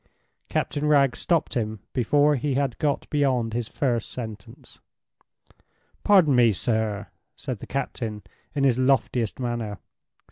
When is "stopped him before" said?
1.15-2.35